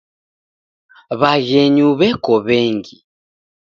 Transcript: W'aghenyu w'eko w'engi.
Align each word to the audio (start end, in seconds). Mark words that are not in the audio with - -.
W'aghenyu 1.19 1.87
w'eko 1.99 2.33
w'engi. 2.45 2.97